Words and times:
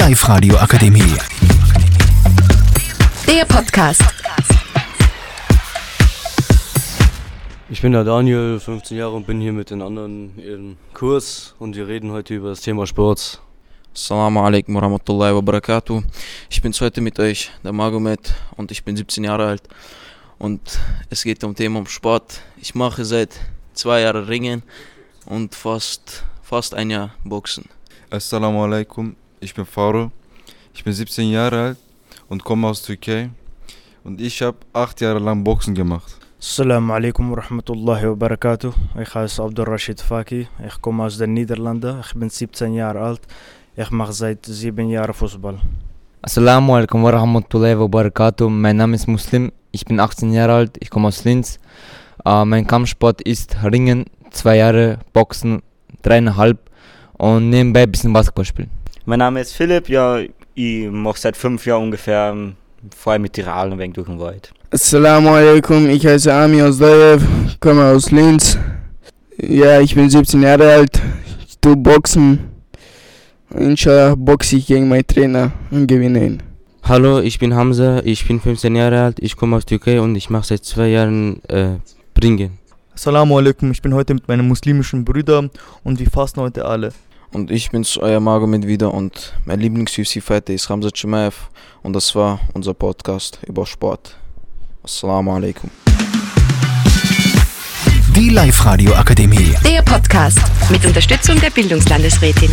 Live-Radio 0.00 0.56
Akademie. 0.56 1.14
Der 3.28 3.44
Podcast. 3.44 4.02
Ich 7.68 7.82
bin 7.82 7.92
der 7.92 8.04
Daniel, 8.04 8.58
15 8.58 8.96
Jahre 8.96 9.12
und 9.12 9.26
bin 9.26 9.42
hier 9.42 9.52
mit 9.52 9.68
den 9.68 9.82
anderen 9.82 10.38
im 10.38 10.78
Kurs 10.94 11.54
und 11.58 11.76
wir 11.76 11.86
reden 11.86 12.12
heute 12.12 12.34
über 12.34 12.48
das 12.48 12.62
Thema 12.62 12.86
Sport. 12.86 13.42
Assalamu 13.94 14.40
alaikum 14.40 14.74
warahmatullahi 14.74 15.34
wabarakatuh. 15.34 16.02
Ich 16.48 16.62
bin's 16.62 16.80
heute 16.80 17.02
mit 17.02 17.20
euch, 17.20 17.50
der 17.62 17.72
Magomed, 17.72 18.32
und 18.56 18.70
ich 18.70 18.82
bin 18.82 18.96
17 18.96 19.24
Jahre 19.24 19.48
alt. 19.48 19.62
Und 20.38 20.80
es 21.10 21.24
geht 21.24 21.44
um 21.44 21.54
Thema 21.54 21.84
Sport. 21.86 22.40
Ich 22.56 22.74
mache 22.74 23.04
seit 23.04 23.38
zwei 23.74 24.00
Jahren 24.00 24.24
Ringen 24.24 24.62
und 25.26 25.54
fast, 25.54 26.24
fast 26.42 26.72
ein 26.72 26.88
Jahr 26.88 27.12
Boxen. 27.22 27.66
Assalamu 28.08 28.64
alaikum, 28.64 29.14
ich 29.40 29.54
bin 29.54 29.64
Faro, 29.64 30.10
ich 30.74 30.84
bin 30.84 30.92
17 30.92 31.30
Jahre 31.30 31.60
alt 31.60 31.78
und 32.28 32.44
komme 32.44 32.68
aus 32.68 32.82
Türkei 32.82 33.30
und 34.04 34.20
ich 34.20 34.42
habe 34.42 34.58
acht 34.72 35.00
Jahre 35.00 35.18
lang 35.18 35.42
Boxen 35.42 35.74
gemacht. 35.74 36.16
Assalamu 36.38 36.92
alaikum 36.92 37.30
wa 37.30 37.36
rahmatullahi 37.36 38.08
wa 38.08 38.14
barakatuh. 38.14 38.72
Ich 39.00 39.14
heiße 39.14 39.42
Abdul 39.42 39.66
Rashid 39.66 40.00
Faki. 40.00 40.48
Ich 40.66 40.80
komme 40.80 41.04
aus 41.04 41.18
den 41.18 41.34
Niederlanden. 41.34 42.00
Ich 42.00 42.14
bin 42.14 42.30
17 42.30 42.74
Jahre 42.74 43.00
alt. 43.00 43.20
Ich 43.76 43.90
mache 43.90 44.12
seit 44.12 44.46
sieben 44.46 44.88
Jahren 44.88 45.12
Fußball. 45.12 45.58
Assalamu 46.22 46.74
alaikum 46.74 47.02
wa 47.02 47.10
rahmatullahi 47.10 47.78
wa 47.78 47.86
barakatuh. 47.86 48.48
Mein 48.48 48.76
Name 48.76 48.96
ist 48.96 49.06
Muslim. 49.06 49.52
Ich 49.70 49.84
bin 49.84 50.00
18 50.00 50.32
Jahre 50.32 50.54
alt. 50.54 50.76
Ich 50.80 50.90
komme 50.90 51.08
aus 51.08 51.24
Linz. 51.24 51.58
Äh, 52.24 52.44
mein 52.44 52.66
Kampfsport 52.66 53.20
ist 53.22 53.56
Ringen, 53.62 54.06
zwei 54.30 54.56
Jahre 54.56 54.98
Boxen, 55.12 55.62
dreieinhalb 56.02 56.58
und 57.18 57.50
nebenbei 57.50 57.82
ein 57.82 57.90
bisschen 57.90 58.12
Basketball 58.12 58.44
spielen. 58.44 58.79
Mein 59.06 59.18
Name 59.20 59.40
ist 59.40 59.54
Philipp, 59.54 59.88
ja, 59.88 60.20
ich 60.54 60.90
mache 60.90 61.18
seit 61.18 61.34
fünf 61.34 61.64
Jahren 61.64 61.84
ungefähr, 61.84 62.36
vor 62.94 63.12
allem 63.12 63.22
mit 63.22 63.32
Tirol 63.32 63.72
und 63.72 63.78
wegen 63.78 63.94
durch 63.94 64.06
den 64.06 64.20
Wald. 64.20 64.52
Assalamu 64.70 65.30
alaikum, 65.30 65.88
ich 65.88 66.06
heiße 66.06 66.32
Ami 66.32 66.62
Osdayev, 66.62 67.24
komme 67.60 67.82
aus 67.82 68.10
Linz. 68.10 68.58
Ja, 69.38 69.80
ich 69.80 69.94
bin 69.94 70.10
17 70.10 70.42
Jahre 70.42 70.70
alt, 70.70 71.00
ich 71.48 71.58
tue 71.58 71.76
Boxen. 71.76 72.40
Inshallah 73.54 74.14
boxe 74.16 74.56
ich 74.56 74.66
gegen 74.66 74.88
meinen 74.88 75.06
Trainer 75.06 75.50
und 75.70 75.86
gewinne 75.86 76.24
ihn. 76.26 76.42
Hallo, 76.82 77.20
ich 77.20 77.38
bin 77.38 77.54
Hamza, 77.54 78.02
ich 78.04 78.28
bin 78.28 78.38
15 78.38 78.76
Jahre 78.76 79.00
alt, 79.02 79.16
ich 79.20 79.34
komme 79.34 79.56
aus 79.56 79.64
Türkei 79.64 79.98
und 79.98 80.14
ich 80.14 80.28
mache 80.28 80.46
seit 80.46 80.64
zwei 80.64 80.88
Jahren 80.88 81.42
äh, 81.48 81.78
Bringen. 82.12 82.58
Assalamu 82.94 83.38
alaikum, 83.38 83.70
ich 83.70 83.80
bin 83.80 83.94
heute 83.94 84.12
mit 84.12 84.28
meinen 84.28 84.46
muslimischen 84.46 85.06
Brüdern 85.06 85.50
und 85.84 85.98
wir 85.98 86.06
fasten 86.10 86.42
heute 86.42 86.66
alle. 86.66 86.92
Und 87.32 87.52
ich 87.52 87.70
bin's, 87.70 87.96
euer 87.96 88.18
Magomed 88.18 88.66
wieder 88.66 88.92
und 88.92 89.34
mein 89.44 89.60
Lieblings-UFC-Fighter 89.60 90.52
ist 90.52 90.68
Ramzat 90.68 90.96
Chimaev 90.96 91.48
und 91.82 91.92
das 91.92 92.14
war 92.16 92.40
unser 92.54 92.74
Podcast 92.74 93.38
über 93.46 93.66
Sport. 93.66 94.16
Assalamu 94.82 95.32
alaikum. 95.32 95.70
Die 98.16 98.30
Live-Radio 98.30 98.94
Akademie. 98.94 99.54
Der 99.64 99.82
Podcast 99.82 100.40
mit 100.70 100.84
Unterstützung 100.84 101.40
der 101.40 101.50
Bildungslandesrätin. 101.50 102.50